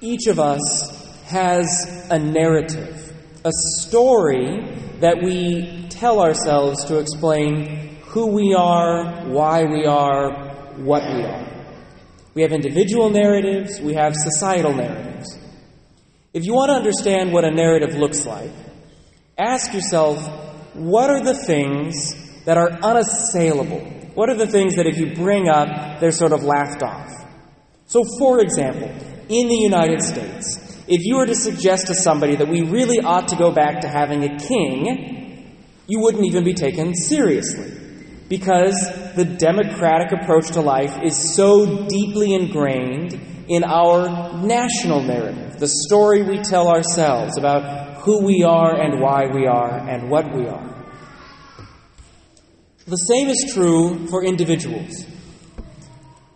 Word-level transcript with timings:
Each 0.00 0.26
of 0.26 0.38
us 0.38 1.22
has 1.24 2.06
a 2.10 2.18
narrative, 2.18 3.14
a 3.44 3.50
story 3.78 4.60
that 5.00 5.22
we 5.22 5.86
tell 5.88 6.20
ourselves 6.20 6.84
to 6.84 6.98
explain 6.98 7.96
who 8.02 8.26
we 8.26 8.54
are, 8.54 9.24
why 9.26 9.64
we 9.64 9.86
are, 9.86 10.74
what 10.76 11.02
we 11.02 11.22
are. 11.22 11.46
We 12.34 12.42
have 12.42 12.52
individual 12.52 13.08
narratives, 13.08 13.80
we 13.80 13.94
have 13.94 14.14
societal 14.14 14.74
narratives. 14.74 15.38
If 16.34 16.44
you 16.44 16.52
want 16.52 16.68
to 16.68 16.74
understand 16.74 17.32
what 17.32 17.44
a 17.44 17.50
narrative 17.50 17.94
looks 17.96 18.26
like, 18.26 18.50
ask 19.38 19.72
yourself 19.72 20.18
what 20.74 21.08
are 21.08 21.24
the 21.24 21.34
things 21.34 22.44
that 22.44 22.58
are 22.58 22.70
unassailable? 22.82 23.80
What 24.14 24.28
are 24.28 24.36
the 24.36 24.46
things 24.46 24.76
that 24.76 24.86
if 24.86 24.98
you 24.98 25.14
bring 25.14 25.48
up, 25.48 26.00
they're 26.00 26.12
sort 26.12 26.32
of 26.32 26.42
laughed 26.42 26.82
off? 26.82 27.10
So, 27.86 28.04
for 28.18 28.40
example, 28.40 28.90
in 29.28 29.48
the 29.48 29.56
United 29.56 30.02
States, 30.02 30.58
if 30.88 31.04
you 31.04 31.16
were 31.16 31.26
to 31.26 31.34
suggest 31.34 31.88
to 31.88 31.94
somebody 31.94 32.36
that 32.36 32.48
we 32.48 32.62
really 32.62 33.00
ought 33.00 33.28
to 33.28 33.36
go 33.36 33.50
back 33.50 33.80
to 33.80 33.88
having 33.88 34.22
a 34.22 34.38
king, 34.38 35.56
you 35.86 36.00
wouldn't 36.00 36.24
even 36.24 36.44
be 36.44 36.54
taken 36.54 36.94
seriously. 36.94 37.72
Because 38.28 38.74
the 39.14 39.24
democratic 39.24 40.12
approach 40.12 40.48
to 40.52 40.60
life 40.60 40.98
is 41.02 41.34
so 41.34 41.86
deeply 41.86 42.34
ingrained 42.34 43.14
in 43.48 43.62
our 43.62 44.42
national 44.44 45.02
narrative, 45.02 45.58
the 45.58 45.68
story 45.68 46.22
we 46.22 46.38
tell 46.38 46.68
ourselves 46.68 47.38
about 47.38 48.02
who 48.02 48.24
we 48.24 48.42
are 48.42 48.80
and 48.80 49.00
why 49.00 49.26
we 49.26 49.46
are 49.46 49.78
and 49.88 50.10
what 50.10 50.34
we 50.34 50.46
are. 50.46 50.74
The 52.86 52.96
same 52.96 53.28
is 53.28 53.52
true 53.52 54.06
for 54.08 54.24
individuals. 54.24 55.04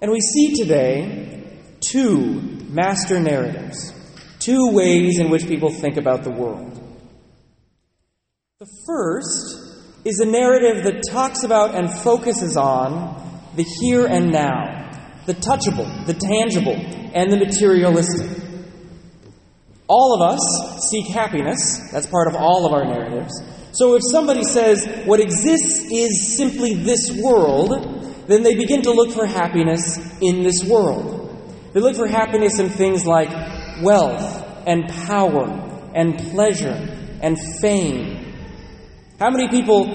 And 0.02 0.10
we 0.10 0.20
see 0.20 0.56
today 0.56 1.58
two 1.80 2.59
master 2.70 3.18
narratives, 3.18 3.92
two 4.38 4.70
ways 4.72 5.18
in 5.18 5.30
which 5.30 5.46
people 5.46 5.70
think 5.70 5.96
about 5.96 6.24
the 6.24 6.30
world. 6.30 6.72
The 8.60 8.68
first 8.86 9.58
is 10.04 10.20
a 10.20 10.26
narrative 10.26 10.84
that 10.84 11.02
talks 11.10 11.42
about 11.44 11.74
and 11.74 11.90
focuses 11.90 12.56
on 12.56 13.16
the 13.56 13.64
here 13.80 14.06
and 14.06 14.30
now, 14.30 14.90
the 15.26 15.34
touchable, 15.34 16.06
the 16.06 16.14
tangible, 16.14 16.76
and 17.14 17.32
the 17.32 17.36
materialistic. 17.36 18.42
All 19.88 20.14
of 20.14 20.34
us 20.34 20.88
seek 20.88 21.08
happiness, 21.08 21.90
that's 21.90 22.06
part 22.06 22.28
of 22.28 22.36
all 22.36 22.66
of 22.66 22.72
our 22.72 22.84
narratives. 22.84 23.32
So 23.72 23.96
if 23.96 24.02
somebody 24.10 24.44
says 24.44 24.86
what 25.04 25.20
exists 25.20 25.90
is 25.90 26.36
simply 26.36 26.74
this 26.74 27.10
world, 27.10 27.70
then 28.28 28.42
they 28.42 28.54
begin 28.54 28.82
to 28.82 28.92
look 28.92 29.10
for 29.12 29.26
happiness 29.26 29.98
in 30.20 30.42
this 30.44 30.64
world. 30.64 31.19
They 31.72 31.80
look 31.80 31.96
for 31.96 32.08
happiness 32.08 32.58
in 32.58 32.68
things 32.68 33.06
like 33.06 33.30
wealth 33.80 34.44
and 34.66 34.88
power 34.88 35.46
and 35.94 36.18
pleasure 36.18 36.74
and 37.22 37.38
fame. 37.60 38.34
How 39.20 39.30
many 39.30 39.48
people, 39.48 39.86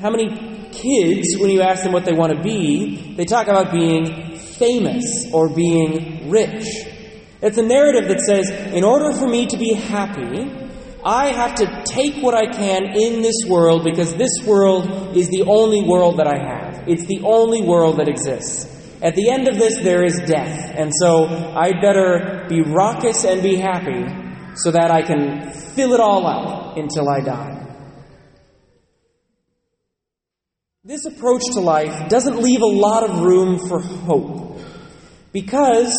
how 0.00 0.10
many 0.10 0.68
kids, 0.70 1.36
when 1.38 1.50
you 1.50 1.62
ask 1.62 1.82
them 1.82 1.92
what 1.92 2.04
they 2.04 2.12
want 2.12 2.36
to 2.36 2.42
be, 2.42 3.14
they 3.16 3.24
talk 3.24 3.48
about 3.48 3.72
being 3.72 4.36
famous 4.36 5.26
or 5.32 5.48
being 5.48 6.30
rich? 6.30 6.64
It's 7.42 7.58
a 7.58 7.62
narrative 7.62 8.08
that 8.08 8.20
says, 8.20 8.48
in 8.72 8.84
order 8.84 9.12
for 9.12 9.26
me 9.26 9.46
to 9.46 9.56
be 9.56 9.72
happy, 9.72 10.50
I 11.04 11.32
have 11.32 11.56
to 11.56 11.84
take 11.84 12.22
what 12.22 12.34
I 12.34 12.46
can 12.46 12.96
in 12.96 13.22
this 13.22 13.44
world 13.46 13.84
because 13.84 14.14
this 14.14 14.42
world 14.44 15.16
is 15.16 15.28
the 15.28 15.42
only 15.42 15.82
world 15.82 16.18
that 16.18 16.26
I 16.26 16.38
have. 16.38 16.88
It's 16.88 17.06
the 17.06 17.22
only 17.24 17.62
world 17.62 17.98
that 17.98 18.08
exists. 18.08 18.75
At 19.02 19.14
the 19.14 19.30
end 19.30 19.48
of 19.48 19.58
this, 19.58 19.76
there 19.82 20.04
is 20.04 20.20
death. 20.26 20.72
And 20.74 20.90
so 21.00 21.26
I'd 21.26 21.80
better 21.80 22.46
be 22.48 22.62
raucous 22.62 23.24
and 23.24 23.42
be 23.42 23.56
happy 23.56 24.04
so 24.54 24.70
that 24.70 24.90
I 24.90 25.02
can 25.02 25.52
fill 25.52 25.92
it 25.92 26.00
all 26.00 26.26
up 26.26 26.76
until 26.76 27.08
I 27.08 27.20
die. 27.20 27.52
This 30.84 31.04
approach 31.04 31.42
to 31.54 31.60
life 31.60 32.08
doesn't 32.08 32.38
leave 32.38 32.62
a 32.62 32.66
lot 32.66 33.10
of 33.10 33.20
room 33.20 33.58
for 33.58 33.80
hope 33.80 34.60
because 35.32 35.92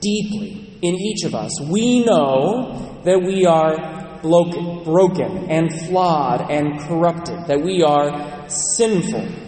deeply 0.00 0.78
in 0.82 0.94
each 0.94 1.24
of 1.24 1.34
us, 1.34 1.52
we 1.60 2.04
know 2.04 3.00
that 3.04 3.22
we 3.22 3.46
are 3.46 4.20
broken 4.20 5.50
and 5.50 5.72
flawed 5.86 6.50
and 6.50 6.80
corrupted, 6.80 7.46
that 7.46 7.62
we 7.62 7.82
are 7.82 8.48
sinful. 8.48 9.47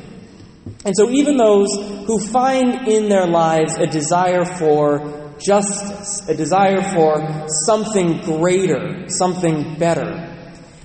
And 0.85 0.95
so, 0.97 1.11
even 1.11 1.37
those 1.37 1.69
who 2.07 2.19
find 2.19 2.89
in 2.89 3.09
their 3.09 3.27
lives 3.27 3.77
a 3.77 3.87
desire 3.87 4.45
for 4.45 5.35
justice, 5.39 6.29
a 6.29 6.35
desire 6.35 6.83
for 6.83 7.47
something 7.65 8.21
greater, 8.21 9.09
something 9.09 9.79
better, 9.79 10.31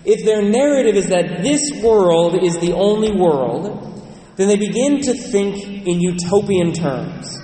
if 0.06 0.24
their 0.24 0.42
narrative 0.42 0.96
is 0.96 1.08
that 1.08 1.42
this 1.42 1.82
world 1.82 2.44
is 2.44 2.58
the 2.60 2.74
only 2.74 3.12
world, 3.18 3.82
then 4.36 4.48
they 4.48 4.58
begin 4.58 5.02
to 5.02 5.14
think 5.14 5.64
in 5.66 6.00
utopian 6.00 6.74
terms. 6.74 7.38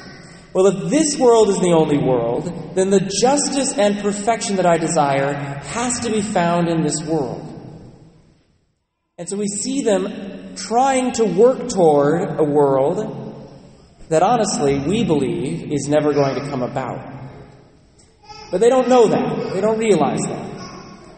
Well, 0.53 0.68
if 0.68 0.90
this 0.90 1.18
world 1.18 1.50
is 1.50 1.59
the 1.59 1.72
only 1.72 1.97
world, 1.97 2.75
then 2.75 2.90
the 2.90 3.09
justice 3.22 3.78
and 3.78 4.00
perfection 4.00 4.58
that 4.58 4.66
I 4.66 4.78
desire 4.78 5.34
has 5.34 6.00
to 6.02 6.12
be 6.12 6.22
found 6.22 6.68
in 6.68 6.84
this 6.84 7.02
world. 7.03 7.47
And 9.18 9.30
so 9.30 9.38
we 9.38 9.47
see 9.47 9.81
them 9.81 10.31
trying 10.56 11.12
to 11.13 11.25
work 11.25 11.69
toward 11.69 12.39
a 12.39 12.44
world 12.44 13.17
that 14.09 14.23
honestly 14.23 14.79
we 14.79 15.03
believe 15.03 15.72
is 15.72 15.88
never 15.88 16.13
going 16.13 16.35
to 16.35 16.50
come 16.50 16.62
about. 16.62 17.00
But 18.51 18.59
they 18.59 18.69
don't 18.69 18.90
know 18.90 19.07
that. 19.07 19.53
They 19.53 19.61
don't 19.61 19.79
realize 19.79 20.19
that. 20.23 20.51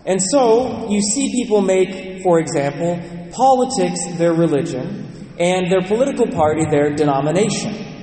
And 0.05 0.21
so 0.21 0.89
you 0.89 1.01
see 1.01 1.31
people 1.31 1.61
make, 1.61 2.21
for 2.21 2.39
example, 2.39 2.99
politics 3.31 3.99
their 4.17 4.33
religion 4.33 5.33
and 5.39 5.71
their 5.71 5.81
political 5.81 6.27
party 6.27 6.65
their 6.65 6.93
denomination. 6.93 7.93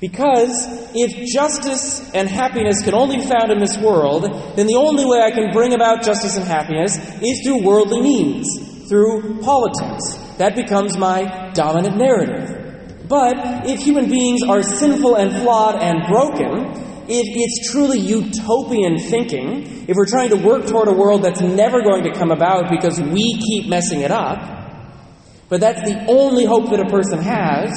Because 0.00 0.68
if 0.94 1.28
justice 1.28 2.08
and 2.14 2.28
happiness 2.28 2.82
can 2.84 2.94
only 2.94 3.16
be 3.16 3.24
found 3.24 3.50
in 3.50 3.58
this 3.58 3.76
world, 3.76 4.22
then 4.54 4.68
the 4.68 4.76
only 4.76 5.04
way 5.04 5.20
I 5.20 5.32
can 5.32 5.50
bring 5.50 5.74
about 5.74 6.04
justice 6.04 6.36
and 6.36 6.46
happiness 6.46 6.96
is 7.20 7.42
through 7.42 7.64
worldly 7.64 8.02
means, 8.02 8.88
through 8.88 9.40
politics. 9.42 10.27
That 10.38 10.54
becomes 10.54 10.96
my 10.96 11.50
dominant 11.52 11.96
narrative. 11.96 13.06
But 13.08 13.66
if 13.66 13.80
human 13.80 14.08
beings 14.08 14.42
are 14.42 14.62
sinful 14.62 15.16
and 15.16 15.32
flawed 15.42 15.82
and 15.82 16.06
broken, 16.06 16.88
if 17.08 17.26
it's 17.26 17.72
truly 17.72 17.98
utopian 17.98 18.98
thinking, 18.98 19.88
if 19.88 19.96
we're 19.96 20.06
trying 20.06 20.28
to 20.28 20.36
work 20.36 20.66
toward 20.66 20.88
a 20.88 20.92
world 20.92 21.22
that's 21.22 21.40
never 21.40 21.82
going 21.82 22.04
to 22.04 22.12
come 22.12 22.30
about 22.30 22.70
because 22.70 23.00
we 23.00 23.40
keep 23.40 23.68
messing 23.68 24.02
it 24.02 24.10
up, 24.10 24.38
but 25.48 25.60
that's 25.60 25.80
the 25.88 26.04
only 26.06 26.44
hope 26.44 26.70
that 26.70 26.80
a 26.80 26.88
person 26.90 27.18
has, 27.20 27.72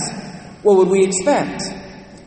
what 0.63 0.77
would 0.77 0.89
we 0.89 1.05
expect? 1.05 1.63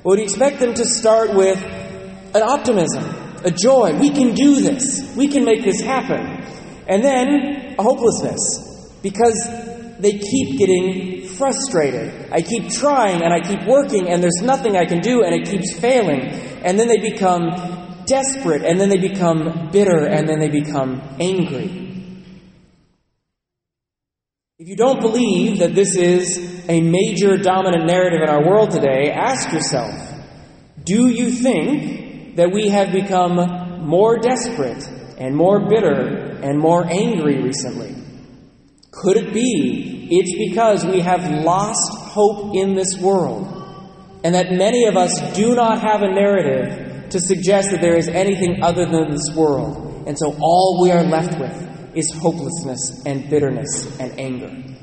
What 0.02 0.12
Would 0.12 0.18
you 0.18 0.24
expect 0.24 0.60
them 0.60 0.74
to 0.74 0.84
start 0.84 1.34
with 1.34 1.62
an 1.62 2.42
optimism, 2.42 3.04
a 3.44 3.50
joy? 3.50 3.98
We 3.98 4.10
can 4.10 4.34
do 4.34 4.60
this. 4.60 5.14
We 5.14 5.28
can 5.28 5.44
make 5.44 5.62
this 5.62 5.80
happen. 5.80 6.42
And 6.88 7.04
then 7.04 7.76
a 7.78 7.82
hopelessness 7.82 8.98
because 9.02 9.63
they 9.99 10.19
keep 10.19 10.59
getting 10.59 11.27
frustrated. 11.28 12.32
I 12.32 12.43
keep 12.43 12.71
trying 12.71 13.22
and 13.22 13.32
I 13.32 13.41
keep 13.41 13.66
working 13.66 14.09
and 14.09 14.22
there's 14.22 14.43
nothing 14.43 14.77
I 14.77 14.84
can 14.84 15.00
do 15.00 15.22
and 15.22 15.34
it 15.34 15.49
keeps 15.49 15.72
failing. 15.78 16.21
And 16.65 16.78
then 16.78 16.88
they 16.88 16.99
become 16.99 17.50
desperate 18.06 18.62
and 18.62 18.81
then 18.81 18.88
they 18.88 18.99
become 18.99 19.71
bitter 19.71 20.06
and 20.06 20.28
then 20.28 20.38
they 20.38 20.49
become 20.49 21.00
angry. 21.21 21.84
If 24.59 24.69
you 24.69 24.77
don't 24.77 25.00
believe 25.00 25.59
that 25.59 25.75
this 25.75 25.97
is 25.97 26.65
a 26.69 26.81
major 26.81 27.37
dominant 27.37 27.87
narrative 27.87 28.21
in 28.22 28.28
our 28.28 28.47
world 28.47 28.71
today, 28.71 29.11
ask 29.11 29.53
yourself 29.53 29.93
do 30.84 31.09
you 31.09 31.31
think 31.31 32.37
that 32.37 32.52
we 32.52 32.69
have 32.69 32.93
become 32.93 33.87
more 33.87 34.19
desperate 34.19 34.87
and 35.19 35.35
more 35.35 35.69
bitter 35.69 36.38
and 36.43 36.58
more 36.58 36.85
angry 36.85 37.43
recently? 37.43 38.03
Could 38.96 39.17
it 39.17 39.35
be 39.35 40.08
it's 40.11 40.37
because 40.38 40.85
we 40.85 41.00
have 41.00 41.29
lost 41.44 41.99
hope 41.99 42.55
in 42.55 42.75
this 42.75 42.96
world 42.99 43.46
and 44.23 44.35
that 44.35 44.52
many 44.52 44.87
of 44.87 44.96
us 44.96 45.12
do 45.35 45.55
not 45.55 45.81
have 45.81 46.02
a 46.02 46.12
narrative 46.12 47.11
to 47.11 47.20
suggest 47.20 47.70
that 47.70 47.81
there 47.81 47.96
is 47.96 48.08
anything 48.08 48.62
other 48.62 48.87
than 48.87 49.11
this 49.11 49.35
world? 49.35 50.05
And 50.06 50.17
so 50.19 50.37
all 50.41 50.79
we 50.81 50.93
are 50.93 51.02
left 51.02 51.38
with 51.41 51.96
is 51.96 52.12
hopelessness 52.12 53.05
and 53.05 53.29
bitterness 53.29 53.99
and 53.99 54.19
anger. 54.19 54.75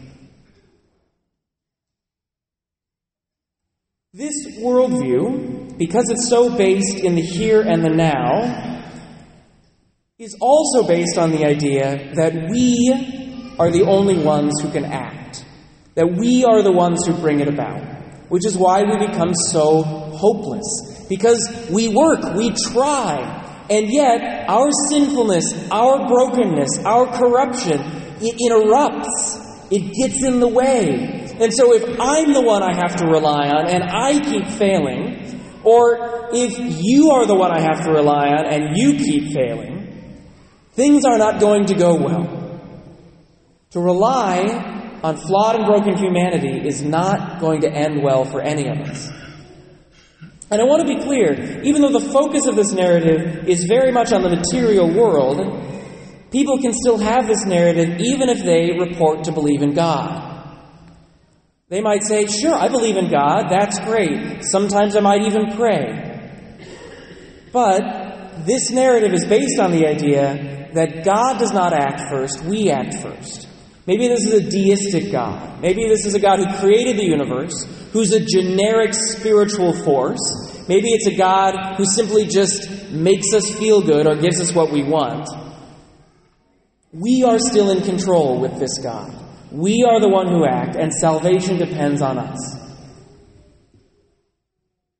This 4.13 4.59
worldview, 4.59 5.77
because 5.77 6.09
it's 6.09 6.27
so 6.27 6.55
based 6.57 6.97
in 6.97 7.15
the 7.15 7.21
here 7.21 7.61
and 7.61 7.81
the 7.83 7.89
now, 7.89 8.81
is 10.19 10.35
also 10.41 10.85
based 10.85 11.17
on 11.17 11.31
the 11.31 11.45
idea 11.45 12.13
that 12.15 12.49
we 12.49 13.20
are 13.59 13.71
the 13.71 13.83
only 13.83 14.23
ones 14.23 14.61
who 14.61 14.71
can 14.71 14.85
act, 14.85 15.45
that 15.95 16.07
we 16.07 16.43
are 16.45 16.61
the 16.61 16.71
ones 16.71 17.05
who 17.05 17.13
bring 17.13 17.39
it 17.39 17.47
about, 17.47 17.81
which 18.29 18.45
is 18.45 18.57
why 18.57 18.83
we 18.83 19.07
become 19.07 19.33
so 19.33 19.83
hopeless. 19.83 21.05
Because 21.09 21.67
we 21.69 21.89
work, 21.89 22.35
we 22.35 22.51
try, 22.71 23.41
And 23.71 23.89
yet, 23.89 24.49
our 24.49 24.69
sinfulness, 24.89 25.45
our 25.71 26.05
brokenness, 26.05 26.79
our 26.83 27.07
corruption, 27.17 27.79
it 28.19 28.35
interrupts. 28.37 29.39
It 29.71 29.93
gets 29.93 30.21
in 30.25 30.41
the 30.41 30.47
way. 30.49 31.33
And 31.39 31.53
so 31.53 31.73
if 31.73 31.83
I'm 31.97 32.33
the 32.33 32.41
one 32.41 32.63
I 32.63 32.75
have 32.75 32.97
to 32.97 33.05
rely 33.05 33.47
on 33.47 33.69
and 33.69 33.83
I 33.83 34.19
keep 34.19 34.45
failing, 34.59 35.39
or 35.63 36.29
if 36.33 36.59
you 36.83 37.11
are 37.11 37.25
the 37.25 37.35
one 37.35 37.51
I 37.51 37.61
have 37.61 37.85
to 37.85 37.91
rely 37.91 38.27
on 38.27 38.45
and 38.45 38.75
you 38.75 38.97
keep 38.97 39.33
failing, 39.33 40.19
things 40.73 41.05
are 41.05 41.17
not 41.17 41.39
going 41.39 41.65
to 41.67 41.73
go 41.73 41.95
well. 41.95 42.40
To 43.71 43.79
rely 43.79 44.99
on 45.01 45.17
flawed 45.17 45.55
and 45.55 45.65
broken 45.65 45.97
humanity 45.97 46.67
is 46.67 46.81
not 46.81 47.39
going 47.39 47.61
to 47.61 47.71
end 47.71 48.03
well 48.03 48.25
for 48.25 48.41
any 48.41 48.67
of 48.67 48.77
us. 48.77 49.09
And 50.51 50.61
I 50.61 50.65
want 50.65 50.85
to 50.85 50.95
be 50.95 51.01
clear, 51.01 51.61
even 51.63 51.81
though 51.81 51.97
the 51.97 52.11
focus 52.11 52.45
of 52.45 52.57
this 52.57 52.73
narrative 52.73 53.47
is 53.47 53.63
very 53.63 53.91
much 53.91 54.11
on 54.11 54.21
the 54.21 54.29
material 54.29 54.93
world, 54.93 55.39
people 56.31 56.57
can 56.57 56.73
still 56.73 56.97
have 56.97 57.25
this 57.25 57.45
narrative 57.45 58.01
even 58.01 58.27
if 58.27 58.43
they 58.43 58.77
report 58.77 59.23
to 59.23 59.31
believe 59.31 59.61
in 59.61 59.73
God. 59.73 60.27
They 61.69 61.79
might 61.79 62.03
say, 62.03 62.25
Sure, 62.25 62.53
I 62.53 62.67
believe 62.67 62.97
in 62.97 63.09
God, 63.09 63.45
that's 63.49 63.79
great. 63.79 64.43
Sometimes 64.43 64.97
I 64.97 64.99
might 64.99 65.21
even 65.21 65.55
pray. 65.55 66.09
But 67.53 68.45
this 68.45 68.69
narrative 68.71 69.13
is 69.13 69.23
based 69.25 69.57
on 69.57 69.71
the 69.71 69.87
idea 69.87 70.69
that 70.73 71.05
God 71.05 71.37
does 71.39 71.53
not 71.53 71.71
act 71.71 72.09
first, 72.09 72.43
we 72.43 72.69
act 72.69 72.95
first. 72.95 73.47
Maybe 73.91 74.07
this 74.07 74.23
is 74.23 74.31
a 74.31 74.49
deistic 74.49 75.11
God. 75.11 75.61
Maybe 75.61 75.85
this 75.89 76.05
is 76.05 76.15
a 76.15 76.19
God 76.21 76.39
who 76.39 76.59
created 76.61 76.95
the 76.95 77.03
universe, 77.03 77.65
who's 77.91 78.13
a 78.13 78.23
generic 78.23 78.93
spiritual 78.93 79.73
force. 79.83 80.63
Maybe 80.69 80.91
it's 80.91 81.07
a 81.07 81.17
God 81.17 81.75
who 81.75 81.83
simply 81.83 82.25
just 82.25 82.89
makes 82.89 83.33
us 83.33 83.53
feel 83.53 83.81
good 83.81 84.07
or 84.07 84.15
gives 84.15 84.39
us 84.39 84.55
what 84.55 84.71
we 84.71 84.81
want. 84.81 85.27
We 86.93 87.25
are 87.27 87.37
still 87.37 87.69
in 87.69 87.83
control 87.83 88.39
with 88.39 88.59
this 88.59 88.77
God. 88.81 89.13
We 89.51 89.85
are 89.85 89.99
the 89.99 90.07
one 90.07 90.29
who 90.29 90.45
act, 90.45 90.77
and 90.77 90.93
salvation 90.93 91.57
depends 91.57 92.01
on 92.01 92.17
us. 92.17 92.39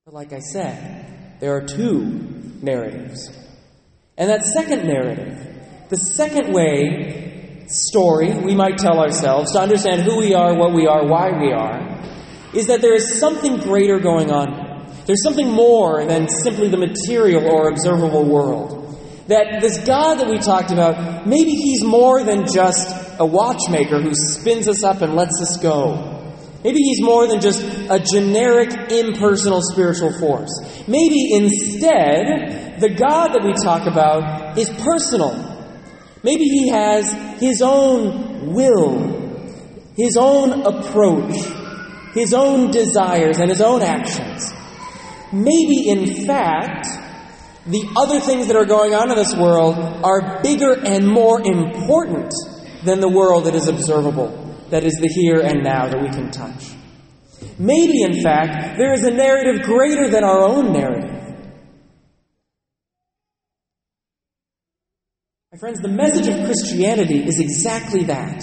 But 0.03 0.13
like 0.13 0.33
I 0.33 0.39
said, 0.39 1.37
there 1.39 1.55
are 1.55 1.65
two 1.65 2.59
narratives. 2.61 3.29
And 4.17 4.29
that 4.29 4.43
second 4.43 4.85
narrative, 4.85 5.87
the 5.87 5.95
second 5.95 6.51
way 6.51 7.30
story 7.71 8.33
we 8.33 8.53
might 8.55 8.77
tell 8.77 8.99
ourselves 8.99 9.53
to 9.53 9.59
understand 9.59 10.03
who 10.03 10.17
we 10.17 10.33
are, 10.33 10.55
what 10.55 10.73
we 10.73 10.87
are, 10.87 11.05
why 11.05 11.31
we 11.31 11.51
are, 11.51 11.99
is 12.53 12.67
that 12.67 12.81
there 12.81 12.93
is 12.93 13.19
something 13.19 13.57
greater 13.57 13.99
going 13.99 14.31
on. 14.31 14.85
There's 15.05 15.23
something 15.23 15.49
more 15.49 16.05
than 16.05 16.27
simply 16.29 16.67
the 16.67 16.77
material 16.77 17.47
or 17.47 17.69
observable 17.69 18.25
world. 18.25 18.77
That 19.27 19.61
this 19.61 19.79
God 19.85 20.15
that 20.15 20.27
we 20.27 20.39
talked 20.39 20.71
about, 20.71 21.25
maybe 21.25 21.51
he's 21.51 21.83
more 21.83 22.23
than 22.23 22.45
just 22.51 22.89
a 23.19 23.25
watchmaker 23.25 24.01
who 24.01 24.13
spins 24.13 24.67
us 24.67 24.83
up 24.83 25.01
and 25.01 25.15
lets 25.15 25.41
us 25.41 25.57
go. 25.57 26.21
Maybe 26.63 26.79
he's 26.79 27.01
more 27.01 27.27
than 27.27 27.41
just 27.41 27.61
a 27.89 27.99
generic, 27.99 28.91
impersonal 28.91 29.61
spiritual 29.63 30.11
force. 30.19 30.51
Maybe 30.87 31.33
instead, 31.33 32.79
the 32.79 32.89
God 32.89 33.29
that 33.29 33.43
we 33.43 33.53
talk 33.63 33.87
about 33.87 34.57
is 34.57 34.69
personal. 34.69 35.50
Maybe 36.23 36.45
he 36.45 36.69
has 36.69 37.11
his 37.39 37.61
own 37.61 38.53
will, 38.53 39.41
his 39.95 40.17
own 40.17 40.61
approach, 40.61 41.35
his 42.13 42.33
own 42.33 42.71
desires, 42.71 43.39
and 43.39 43.49
his 43.49 43.61
own 43.61 43.81
actions. 43.81 44.51
Maybe, 45.33 45.89
in 45.89 46.25
fact, 46.25 46.87
the 47.65 47.87
other 47.95 48.19
things 48.19 48.47
that 48.47 48.55
are 48.55 48.65
going 48.65 48.93
on 48.93 49.09
in 49.09 49.15
this 49.15 49.35
world 49.35 49.77
are 49.77 50.41
bigger 50.41 50.73
and 50.73 51.07
more 51.07 51.41
important 51.41 52.33
than 52.83 52.99
the 52.99 53.09
world 53.09 53.45
that 53.45 53.55
is 53.55 53.67
observable, 53.67 54.29
that 54.69 54.83
is 54.83 54.93
the 54.95 55.07
here 55.07 55.39
and 55.39 55.63
now 55.63 55.87
that 55.87 56.01
we 56.01 56.09
can 56.09 56.31
touch. 56.31 56.71
Maybe, 57.57 58.01
in 58.01 58.21
fact, 58.21 58.77
there 58.77 58.93
is 58.93 59.03
a 59.03 59.11
narrative 59.11 59.61
greater 59.63 60.09
than 60.09 60.23
our 60.23 60.41
own 60.43 60.73
narrative. 60.73 61.20
Friends, 65.61 65.79
the 65.79 65.87
message 65.87 66.27
of 66.27 66.43
Christianity 66.43 67.23
is 67.23 67.39
exactly 67.39 68.05
that. 68.05 68.41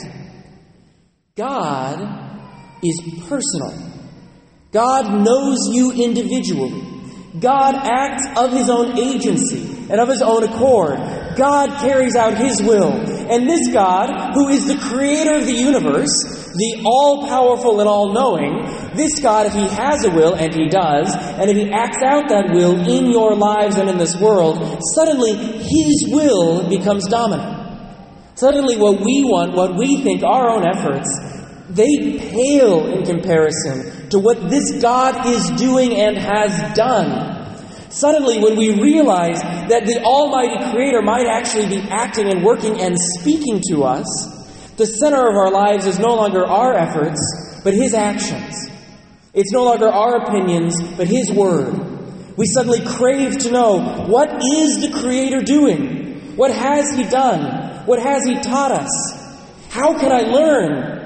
God 1.35 1.99
is 2.81 3.01
personal. 3.27 3.75
God 4.71 5.25
knows 5.25 5.59
you 5.69 5.91
individually. 5.91 6.81
God 7.41 7.75
acts 7.75 8.23
of 8.39 8.53
his 8.53 8.71
own 8.71 8.97
agency 8.97 9.89
and 9.91 10.01
of 10.01 10.09
his 10.09 10.23
own 10.23 10.45
accord. 10.45 11.01
God 11.37 11.81
carries 11.81 12.15
out 12.15 12.39
his 12.39 12.63
will. 12.63 12.93
And 13.31 13.49
this 13.49 13.69
God, 13.73 14.35
who 14.35 14.49
is 14.49 14.67
the 14.67 14.79
creator 14.79 15.37
of 15.37 15.47
the 15.47 15.53
universe, 15.53 16.13
the 16.55 16.83
all 16.85 17.29
powerful 17.29 17.81
and 17.81 17.89
all 17.89 18.13
knowing, 18.13 18.65
this 18.97 19.21
God, 19.21 19.47
if 19.47 19.53
He 19.53 19.69
has 19.69 20.05
a 20.05 20.11
will, 20.11 20.35
and 20.35 20.55
He 20.55 20.69
does, 20.69 21.15
and 21.15 21.51
if 21.51 21.57
He 21.57 21.71
acts 21.71 22.03
out 22.03 22.29
that 22.31 22.51
will 22.53 22.79
in 22.89 23.11
your 23.11 23.37
lives 23.37 23.77
and 23.77 23.89
in 23.91 23.99
this 23.99 24.17
world, 24.17 24.83
suddenly 24.95 25.37
His 25.37 26.09
will 26.09 26.69
becomes 26.69 27.07
dominant. 27.07 27.59
Suddenly, 28.35 28.77
what 28.79 29.01
we 29.01 29.25
want, 29.25 29.55
what 29.55 29.77
we 29.77 30.03
think, 30.03 30.23
our 30.23 30.49
own 30.49 30.67
efforts, 30.67 31.09
they 31.71 32.19
pale 32.19 32.87
in 32.87 33.05
comparison 33.05 34.09
to 34.11 34.19
what 34.19 34.49
this 34.49 34.81
God 34.81 35.27
is 35.27 35.51
doing 35.51 35.93
and 35.95 36.17
has 36.17 36.75
done. 36.75 37.38
Suddenly, 37.91 38.41
when 38.41 38.57
we 38.57 38.81
realize 38.81 39.41
that 39.41 39.87
the 39.87 40.03
Almighty 40.03 40.71
Creator 40.73 41.03
might 41.03 41.27
actually 41.27 41.69
be 41.69 41.81
acting 41.89 42.29
and 42.29 42.45
working 42.45 42.81
and 42.81 42.97
speaking 42.99 43.63
to 43.71 43.85
us, 43.85 44.05
the 44.77 44.87
center 44.87 45.29
of 45.29 45.35
our 45.35 45.51
lives 45.51 45.87
is 45.87 45.99
no 45.99 46.15
longer 46.15 46.47
our 46.47 46.75
efforts, 46.75 47.21
but 47.65 47.75
His 47.75 47.95
actions. 47.95 48.69
It's 49.33 49.53
no 49.53 49.65
longer 49.65 49.89
our 49.89 50.17
opinions, 50.17 50.75
but 50.97 51.09
His 51.09 51.33
Word. 51.33 52.37
We 52.37 52.47
suddenly 52.47 52.85
crave 52.85 53.39
to 53.39 53.51
know 53.51 54.05
what 54.07 54.43
is 54.45 54.81
the 54.81 55.01
Creator 55.01 55.43
doing? 55.43 56.37
What 56.37 56.53
has 56.53 56.95
He 56.95 57.05
done? 57.05 57.87
What 57.87 58.01
has 58.01 58.25
He 58.25 58.39
taught 58.39 58.73
us? 58.73 58.91
How 59.71 59.99
can 59.99 60.13
I 60.13 60.21
learn? 60.21 60.99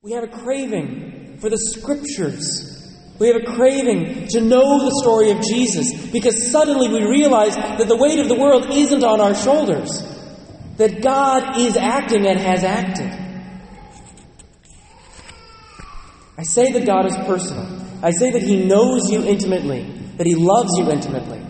We 0.00 0.12
have 0.12 0.24
a 0.24 0.28
craving 0.28 1.38
for 1.40 1.50
the 1.50 1.58
Scriptures. 1.58 2.71
We 3.22 3.28
have 3.28 3.40
a 3.40 3.54
craving 3.54 4.26
to 4.30 4.40
know 4.40 4.80
the 4.84 4.90
story 5.00 5.30
of 5.30 5.40
Jesus 5.42 6.10
because 6.10 6.50
suddenly 6.50 6.88
we 6.88 7.06
realize 7.06 7.54
that 7.54 7.86
the 7.86 7.96
weight 7.96 8.18
of 8.18 8.26
the 8.26 8.34
world 8.34 8.66
isn't 8.72 9.04
on 9.04 9.20
our 9.20 9.32
shoulders 9.32 10.02
that 10.78 11.00
God 11.00 11.56
is 11.56 11.76
acting 11.76 12.26
and 12.26 12.40
has 12.40 12.64
acted. 12.64 13.12
I 16.36 16.42
say 16.42 16.72
that 16.72 16.84
God 16.84 17.06
is 17.06 17.14
personal. 17.18 17.64
I 18.02 18.10
say 18.10 18.32
that 18.32 18.42
He 18.42 18.64
knows 18.64 19.08
you 19.08 19.22
intimately, 19.22 19.84
that 20.16 20.26
He 20.26 20.34
loves 20.34 20.76
you 20.76 20.90
intimately. 20.90 21.46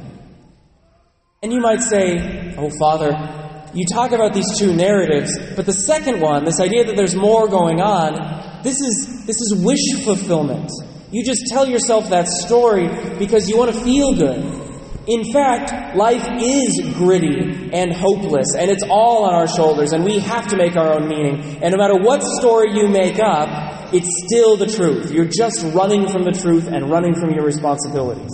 And 1.43 1.55
you 1.55 1.61
might 1.61 1.81
say, 1.81 2.55
Oh, 2.59 2.69
Father, 2.79 3.71
you 3.73 3.87
talk 3.87 4.13
about 4.13 4.35
these 4.35 4.59
two 4.59 4.75
narratives, 4.75 5.39
but 5.57 5.65
the 5.65 5.73
second 5.73 6.21
one, 6.21 6.45
this 6.45 6.61
idea 6.61 6.85
that 6.85 6.97
there's 6.97 7.17
more 7.17 7.49
going 7.49 7.81
on, 7.81 8.63
this 8.63 8.79
is, 8.79 9.25
this 9.25 9.41
is 9.41 9.55
wish 9.65 10.05
fulfillment. 10.05 10.71
You 11.13 11.23
just 11.23 11.47
tell 11.49 11.69
yourself 11.69 12.09
that 12.09 12.27
story 12.27 12.89
because 13.19 13.49
you 13.49 13.59
want 13.59 13.73
to 13.75 13.79
feel 13.85 14.15
good. 14.15 14.63
In 15.07 15.31
fact, 15.31 15.95
life 15.95 16.27
is 16.41 16.81
gritty 16.95 17.71
and 17.73 17.93
hopeless, 17.93 18.55
and 18.57 18.71
it's 18.71 18.85
all 18.89 19.25
on 19.25 19.35
our 19.35 19.49
shoulders, 19.49 19.93
and 19.93 20.05
we 20.05 20.21
have 20.21 20.49
to 20.49 20.57
make 20.57 20.75
our 20.77 20.95
own 20.95 21.09
meaning. 21.09 21.63
And 21.63 21.73
no 21.73 21.77
matter 21.77 21.99
what 22.01 22.23
story 22.23 22.73
you 22.73 22.89
make 22.89 23.19
up, 23.19 23.93
it's 23.93 24.09
still 24.25 24.57
the 24.57 24.67
truth. 24.67 25.13
You're 25.13 25.27
just 25.27 25.63
running 25.75 26.09
from 26.09 26.25
the 26.25 26.33
truth 26.33 26.67
and 26.67 26.89
running 26.89 27.15
from 27.15 27.31
your 27.33 27.45
responsibilities. 27.45 28.31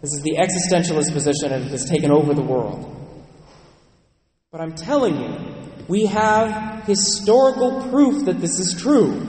This 0.00 0.14
is 0.14 0.22
the 0.22 0.36
existentialist 0.38 1.12
position, 1.12 1.52
and 1.52 1.66
it 1.66 1.72
has 1.72 1.84
taken 1.90 2.10
over 2.10 2.32
the 2.32 2.42
world. 2.42 2.94
But 4.50 4.62
I'm 4.62 4.72
telling 4.72 5.20
you, 5.20 5.84
we 5.88 6.06
have 6.06 6.84
historical 6.86 7.82
proof 7.90 8.24
that 8.26 8.40
this 8.40 8.58
is 8.58 8.80
true. 8.80 9.26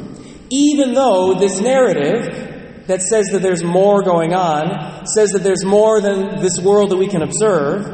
Even 0.49 0.93
though 0.93 1.33
this 1.39 1.59
narrative 1.59 2.48
that 2.89 3.03
says 3.03 3.27
that 3.27 3.43
there's 3.43 3.63
more 3.63 4.01
going 4.01 4.33
on, 4.33 5.05
says 5.05 5.29
that 5.29 5.43
there's 5.43 5.63
more 5.63 6.01
than 6.01 6.41
this 6.41 6.59
world 6.59 6.89
that 6.89 6.97
we 6.97 7.07
can 7.07 7.21
observe. 7.21 7.85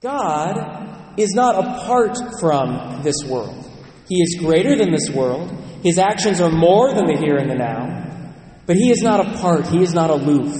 God 0.00 1.18
is 1.18 1.34
not 1.34 1.56
apart 1.56 2.16
from 2.38 3.02
this 3.02 3.16
world. 3.26 3.68
He 4.08 4.22
is 4.22 4.36
greater 4.38 4.76
than 4.76 4.92
this 4.92 5.10
world. 5.10 5.50
His 5.82 5.98
actions 5.98 6.40
are 6.40 6.50
more 6.50 6.94
than 6.94 7.06
the 7.06 7.16
here 7.16 7.36
and 7.36 7.50
the 7.50 7.56
now. 7.56 8.30
But 8.66 8.76
He 8.76 8.92
is 8.92 9.02
not 9.02 9.26
apart. 9.26 9.66
He 9.66 9.82
is 9.82 9.92
not 9.92 10.10
aloof. 10.10 10.54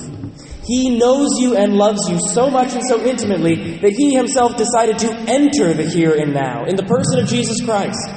He 0.66 0.98
knows 0.98 1.38
you 1.38 1.56
and 1.56 1.74
loves 1.74 2.10
you 2.10 2.18
so 2.18 2.50
much 2.50 2.72
and 2.72 2.82
so 2.84 3.00
intimately 3.00 3.78
that 3.78 3.92
He 3.92 4.16
Himself 4.16 4.56
decided 4.56 4.98
to 4.98 5.14
enter 5.30 5.72
the 5.72 5.88
here 5.88 6.16
and 6.16 6.34
now 6.34 6.64
in 6.64 6.74
the 6.74 6.84
person 6.84 7.20
of 7.20 7.28
Jesus 7.28 7.64
Christ. 7.64 8.10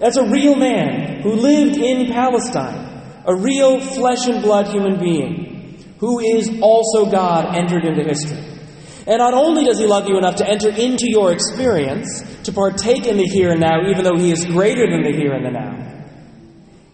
That's 0.00 0.16
a 0.16 0.28
real 0.28 0.56
man 0.56 1.22
who 1.22 1.34
lived 1.34 1.76
in 1.76 2.10
Palestine 2.12 2.79
a 3.26 3.34
real 3.34 3.80
flesh 3.80 4.26
and 4.26 4.42
blood 4.42 4.68
human 4.68 4.98
being 4.98 5.50
who 6.00 6.18
is 6.18 6.50
also 6.62 7.10
God, 7.10 7.54
entered 7.54 7.84
into 7.84 8.02
history. 8.02 8.38
And 9.06 9.18
not 9.18 9.34
only 9.34 9.64
does 9.64 9.78
He 9.78 9.86
love 9.86 10.08
you 10.08 10.16
enough 10.16 10.36
to 10.36 10.48
enter 10.48 10.70
into 10.70 11.10
your 11.10 11.32
experience, 11.32 12.22
to 12.44 12.52
partake 12.52 13.06
in 13.06 13.18
the 13.18 13.26
here 13.26 13.50
and 13.50 13.60
now, 13.60 13.88
even 13.88 14.04
though 14.04 14.16
He 14.16 14.32
is 14.32 14.44
greater 14.46 14.88
than 14.90 15.02
the 15.02 15.12
here 15.12 15.32
and 15.32 15.44
the 15.44 15.50
now, 15.50 16.04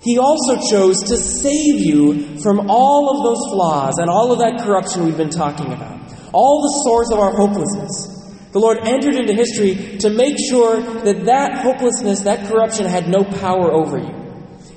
He 0.00 0.18
also 0.18 0.56
chose 0.68 1.00
to 1.02 1.16
save 1.16 1.80
you 1.80 2.38
from 2.40 2.68
all 2.68 3.16
of 3.16 3.25
those 3.25 3.52
flaws 3.52 3.99
and 3.99 4.11
all 4.11 4.33
of 4.33 4.38
that 4.40 4.64
corruption 4.64 5.04
we've 5.04 5.16
been 5.16 5.30
talking 5.30 5.73
about, 5.73 6.00
all 6.33 6.62
the 6.62 6.83
source 6.85 7.12
of 7.12 7.21
our 7.21 7.33
hopelessness. 7.33 8.14
The 8.52 8.61
Lord 8.61 8.78
entered 8.83 9.16
into 9.16 9.35
history 9.35 9.99
to 9.99 10.11
make 10.11 10.37
sure 10.49 10.80
that 10.80 11.26
that 11.26 11.62
hopelessness, 11.62 12.21
that 12.21 12.49
corruption 12.49 12.87
had 12.87 13.09
no 13.09 13.23
power 13.23 13.71
over 13.71 13.99
you. 13.99 14.14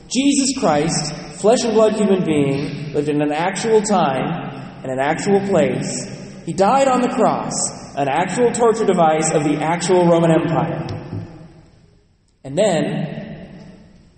Jesus 0.08 0.58
Christ, 0.60 1.14
flesh 1.40 1.64
and 1.64 1.74
blood 1.74 1.94
human 1.94 2.24
being, 2.26 2.94
lived 2.94 3.10
in 3.10 3.22
an 3.22 3.32
actual 3.32 3.82
time 3.82 4.82
and 4.84 4.92
an 4.92 5.00
actual 5.00 5.40
place. 5.48 6.44
He 6.46 6.54
died 6.54 6.88
on 6.88 7.02
the 7.02 7.10
cross, 7.10 7.54
an 7.96 8.08
actual 8.08 8.52
torture 8.52 8.86
device 8.86 9.32
of 9.32 9.44
the 9.44 9.58
actual 9.58 10.06
Roman 10.06 10.32
Empire. 10.32 10.88
And 12.44 12.58
then 12.58 13.20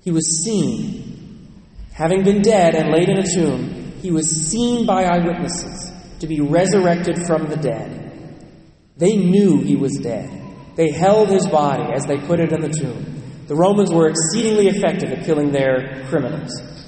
he 0.04 0.12
was 0.12 0.44
seen. 0.44 1.62
Having 1.94 2.24
been 2.24 2.42
dead 2.42 2.76
and 2.76 2.92
laid 2.92 3.10
in 3.10 3.20
a 3.20 3.36
tomb, 3.36 3.94
he 4.02 4.12
was 4.12 4.30
seen 4.30 4.86
by 4.86 5.04
eyewitnesses 5.04 5.92
to 6.20 6.28
be 6.28 6.40
resurrected 6.40 7.26
from 7.28 7.48
the 7.48 7.58
dead. 7.58 8.02
They 8.98 9.18
knew 9.18 9.62
he 9.62 9.76
was 9.76 9.94
dead. 9.98 10.30
They 10.76 10.92
held 10.92 11.30
his 11.30 11.48
body 11.48 11.92
as 11.94 12.06
they 12.06 12.18
put 12.18 12.40
it 12.40 12.54
in 12.54 12.62
the 12.62 12.70
tomb. 12.70 13.22
The 13.48 13.56
Romans 13.56 13.92
were 13.92 14.08
exceedingly 14.08 14.68
effective 14.68 15.12
at 15.12 15.26
killing 15.26 15.52
their 15.52 16.06
criminals. 16.08 16.81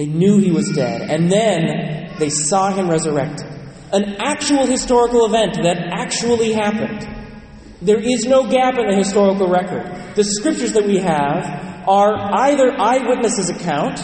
They 0.00 0.06
knew 0.06 0.38
he 0.38 0.50
was 0.50 0.70
dead, 0.70 1.10
and 1.10 1.30
then 1.30 2.16
they 2.18 2.30
saw 2.30 2.72
him 2.72 2.88
resurrected. 2.88 3.46
An 3.92 4.16
actual 4.18 4.64
historical 4.64 5.26
event 5.26 5.56
that 5.62 5.76
actually 5.92 6.54
happened. 6.54 7.06
There 7.82 8.00
is 8.00 8.24
no 8.24 8.48
gap 8.48 8.78
in 8.78 8.88
the 8.88 8.96
historical 8.96 9.48
record. 9.48 10.14
The 10.14 10.24
scriptures 10.24 10.72
that 10.72 10.86
we 10.86 10.96
have 11.00 11.44
are 11.86 12.14
either 12.48 12.72
eyewitnesses' 12.80 13.50
account, 13.50 14.00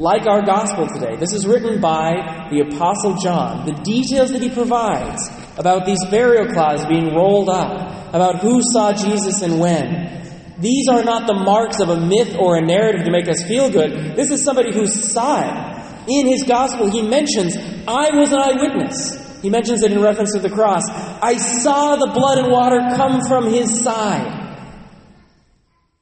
like 0.00 0.26
our 0.26 0.42
gospel 0.42 0.88
today. 0.88 1.14
This 1.14 1.32
is 1.32 1.46
written 1.46 1.80
by 1.80 2.48
the 2.50 2.66
Apostle 2.66 3.14
John. 3.18 3.66
The 3.66 3.80
details 3.84 4.32
that 4.32 4.42
he 4.42 4.50
provides 4.50 5.30
about 5.56 5.86
these 5.86 6.04
burial 6.10 6.52
cloths 6.52 6.86
being 6.86 7.14
rolled 7.14 7.50
up, 7.50 8.12
about 8.12 8.40
who 8.40 8.60
saw 8.72 8.92
Jesus 8.92 9.42
and 9.42 9.60
when, 9.60 10.28
these 10.60 10.88
are 10.88 11.02
not 11.02 11.26
the 11.26 11.34
marks 11.34 11.80
of 11.80 11.88
a 11.88 11.98
myth 11.98 12.36
or 12.38 12.56
a 12.56 12.60
narrative 12.60 13.04
to 13.04 13.10
make 13.10 13.28
us 13.28 13.42
feel 13.42 13.70
good. 13.70 14.14
This 14.14 14.30
is 14.30 14.44
somebody 14.44 14.74
who 14.74 14.86
saw 14.86 15.40
it. 15.40 16.08
In 16.08 16.26
his 16.26 16.44
gospel, 16.44 16.90
he 16.90 17.02
mentions, 17.02 17.56
I 17.56 18.10
was 18.14 18.32
an 18.32 18.38
eyewitness. 18.38 19.40
He 19.40 19.48
mentions 19.48 19.82
it 19.82 19.92
in 19.92 20.02
reference 20.02 20.32
to 20.34 20.38
the 20.38 20.50
cross. 20.50 20.82
I 20.88 21.36
saw 21.36 21.96
the 21.96 22.10
blood 22.12 22.38
and 22.38 22.52
water 22.52 22.80
come 22.94 23.22
from 23.26 23.50
his 23.50 23.82
side. 23.82 24.36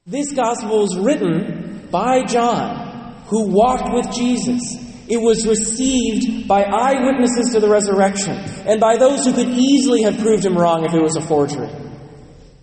This 0.07 0.33
gospel 0.33 0.81
was 0.81 0.97
written 0.97 1.87
by 1.93 2.25
John, 2.25 3.15
who 3.27 3.49
walked 3.49 3.93
with 3.93 4.11
Jesus. 4.13 4.77
It 5.09 5.19
was 5.19 5.47
received 5.47 6.49
by 6.49 6.65
eyewitnesses 6.65 7.53
to 7.53 7.61
the 7.61 7.69
resurrection 7.69 8.37
and 8.67 8.81
by 8.81 8.97
those 8.97 9.25
who 9.25 9.33
could 9.33 9.49
easily 9.49 10.03
have 10.03 10.19
proved 10.19 10.45
him 10.45 10.57
wrong 10.57 10.85
if 10.85 10.95
it 10.95 11.03
was 11.03 11.17
a 11.17 11.21
forgery. 11.21 11.69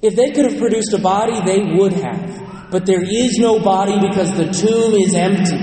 If 0.06 0.16
they 0.16 0.30
could 0.30 0.46
have 0.46 0.60
produced 0.60 0.94
a 0.94 1.00
body, 1.00 1.42
they 1.44 1.64
would 1.78 1.94
have. 1.94 2.70
But 2.70 2.86
there 2.86 3.02
is 3.02 3.40
no 3.40 3.60
body 3.60 3.98
because 4.08 4.30
the 4.38 4.54
tomb 4.54 4.94
is 4.94 5.16
empty. 5.16 5.58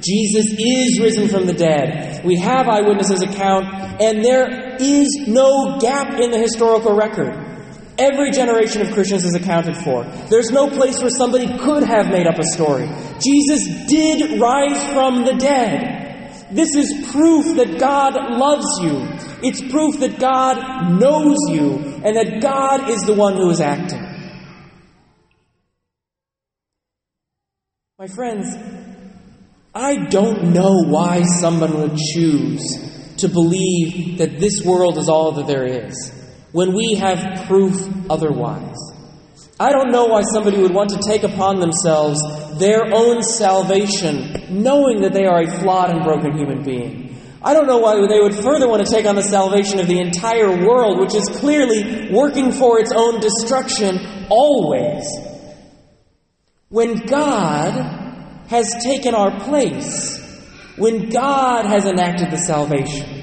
Jesus 0.00 0.54
is 0.56 1.00
risen 1.00 1.28
from 1.28 1.46
the 1.46 1.52
dead. 1.52 2.24
We 2.24 2.38
have 2.38 2.68
eyewitnesses' 2.68 3.22
account, 3.22 3.66
and 4.00 4.24
there 4.24 4.76
is 4.78 5.08
no 5.26 5.80
gap 5.80 6.20
in 6.20 6.30
the 6.30 6.38
historical 6.38 6.94
record. 6.94 7.34
Every 7.98 8.30
generation 8.30 8.80
of 8.80 8.92
Christians 8.92 9.24
is 9.24 9.34
accounted 9.34 9.76
for. 9.76 10.04
There's 10.30 10.50
no 10.50 10.70
place 10.70 11.00
where 11.00 11.10
somebody 11.10 11.58
could 11.58 11.82
have 11.82 12.10
made 12.10 12.28
up 12.28 12.38
a 12.38 12.44
story. 12.44 12.88
Jesus 13.20 13.86
did 13.86 14.40
rise 14.40 14.82
from 14.94 15.24
the 15.24 15.34
dead. 15.34 16.46
This 16.52 16.76
is 16.76 17.10
proof 17.10 17.56
that 17.56 17.80
God 17.80 18.14
loves 18.38 18.66
you. 18.82 19.19
It's 19.42 19.60
proof 19.70 20.00
that 20.00 20.18
God 20.18 20.92
knows 21.00 21.38
you 21.48 21.78
and 22.04 22.16
that 22.16 22.40
God 22.40 22.90
is 22.90 23.02
the 23.02 23.14
one 23.14 23.34
who 23.34 23.50
is 23.50 23.60
acting. 23.60 24.06
My 27.98 28.06
friends, 28.06 28.56
I 29.74 30.06
don't 30.06 30.52
know 30.54 30.84
why 30.84 31.22
someone 31.22 31.80
would 31.80 31.96
choose 31.96 33.14
to 33.18 33.28
believe 33.28 34.18
that 34.18 34.40
this 34.40 34.64
world 34.64 34.96
is 34.98 35.08
all 35.08 35.32
that 35.32 35.46
there 35.46 35.66
is 35.66 36.12
when 36.52 36.72
we 36.74 36.94
have 36.94 37.46
proof 37.46 37.76
otherwise. 38.10 38.78
I 39.60 39.72
don't 39.72 39.92
know 39.92 40.06
why 40.06 40.22
somebody 40.22 40.58
would 40.60 40.74
want 40.74 40.90
to 40.90 41.00
take 41.06 41.22
upon 41.22 41.60
themselves 41.60 42.18
their 42.58 42.86
own 42.92 43.22
salvation, 43.22 44.62
knowing 44.62 45.02
that 45.02 45.12
they 45.12 45.26
are 45.26 45.42
a 45.42 45.60
flawed 45.60 45.90
and 45.90 46.02
broken 46.02 46.36
human 46.36 46.64
being. 46.64 47.09
I 47.42 47.54
don't 47.54 47.66
know 47.66 47.78
why 47.78 47.94
they 48.06 48.20
would 48.20 48.34
further 48.34 48.68
want 48.68 48.84
to 48.86 48.92
take 48.92 49.06
on 49.06 49.14
the 49.14 49.22
salvation 49.22 49.80
of 49.80 49.86
the 49.86 49.98
entire 49.98 50.66
world, 50.66 51.00
which 51.00 51.14
is 51.14 51.26
clearly 51.40 52.10
working 52.12 52.52
for 52.52 52.78
its 52.78 52.92
own 52.94 53.20
destruction 53.20 54.26
always. 54.28 55.06
When 56.68 57.06
God 57.06 57.72
has 58.48 58.84
taken 58.84 59.14
our 59.14 59.40
place, 59.40 60.18
when 60.76 61.08
God 61.08 61.64
has 61.64 61.86
enacted 61.86 62.30
the 62.30 62.36
salvation, 62.36 63.22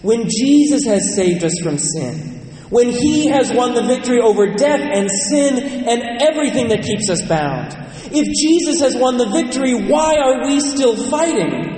when 0.00 0.28
Jesus 0.28 0.84
has 0.86 1.14
saved 1.14 1.44
us 1.44 1.60
from 1.62 1.76
sin, 1.76 2.38
when 2.70 2.90
He 2.90 3.28
has 3.28 3.52
won 3.52 3.74
the 3.74 3.82
victory 3.82 4.20
over 4.20 4.54
death 4.54 4.80
and 4.80 5.10
sin 5.10 5.58
and 5.58 6.22
everything 6.22 6.68
that 6.68 6.82
keeps 6.82 7.10
us 7.10 7.22
bound. 7.22 7.76
If 8.10 8.26
Jesus 8.34 8.80
has 8.80 8.96
won 8.96 9.18
the 9.18 9.28
victory, 9.28 9.74
why 9.88 10.16
are 10.16 10.46
we 10.46 10.60
still 10.60 10.96
fighting? 11.10 11.77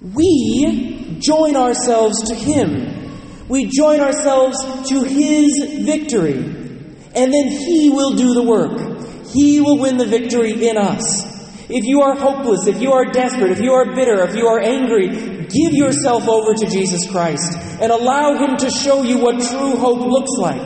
We 0.00 1.18
join 1.20 1.56
ourselves 1.56 2.28
to 2.28 2.34
Him. 2.34 3.48
We 3.48 3.66
join 3.66 4.00
ourselves 4.00 4.62
to 4.88 5.04
His 5.04 5.84
victory. 5.84 6.36
And 6.36 7.32
then 7.32 7.48
He 7.48 7.90
will 7.90 8.14
do 8.14 8.34
the 8.34 8.42
work. 8.42 9.26
He 9.32 9.60
will 9.60 9.78
win 9.78 9.96
the 9.96 10.06
victory 10.06 10.68
in 10.68 10.76
us. 10.76 11.34
If 11.68 11.84
you 11.84 12.02
are 12.02 12.14
hopeless, 12.14 12.66
if 12.68 12.80
you 12.80 12.92
are 12.92 13.06
desperate, 13.06 13.50
if 13.50 13.60
you 13.60 13.72
are 13.72 13.94
bitter, 13.94 14.22
if 14.22 14.36
you 14.36 14.46
are 14.46 14.60
angry, 14.60 15.08
give 15.08 15.72
yourself 15.72 16.28
over 16.28 16.54
to 16.54 16.66
Jesus 16.66 17.10
Christ 17.10 17.56
and 17.80 17.90
allow 17.90 18.34
Him 18.38 18.56
to 18.58 18.70
show 18.70 19.02
you 19.02 19.18
what 19.18 19.42
true 19.42 19.76
hope 19.76 20.06
looks 20.06 20.30
like. 20.38 20.62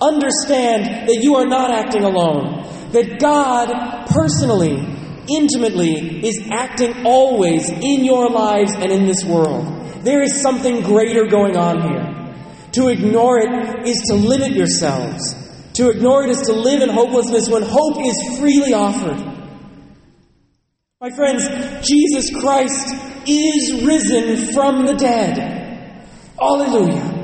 Understand 0.00 1.08
that 1.08 1.18
you 1.22 1.36
are 1.36 1.46
not 1.46 1.70
acting 1.70 2.04
alone, 2.04 2.62
that 2.92 3.18
God 3.18 4.06
personally, 4.06 4.76
intimately, 5.28 6.26
is 6.26 6.48
acting 6.50 7.06
always 7.06 7.68
in 7.68 8.04
your 8.04 8.30
lives 8.30 8.72
and 8.74 8.90
in 8.90 9.06
this 9.06 9.24
world. 9.24 9.66
There 10.04 10.22
is 10.22 10.40
something 10.40 10.82
greater 10.82 11.26
going 11.26 11.56
on 11.56 11.82
here. 11.82 12.18
To 12.72 12.88
ignore 12.88 13.38
it 13.38 13.86
is 13.86 14.00
to 14.08 14.14
limit 14.14 14.52
yourselves. 14.52 15.34
To 15.74 15.90
ignore 15.90 16.24
it 16.24 16.30
is 16.30 16.42
to 16.42 16.52
live 16.52 16.82
in 16.82 16.88
hopelessness 16.88 17.48
when 17.48 17.62
hope 17.62 17.98
is 18.00 18.38
freely 18.38 18.72
offered. 18.72 19.18
My 21.00 21.10
friends, 21.10 21.46
Jesus 21.86 22.30
Christ 22.34 22.94
is 23.26 23.84
risen 23.84 24.52
from 24.52 24.86
the 24.86 24.94
dead. 24.94 26.04
Alleluia. 26.40 27.17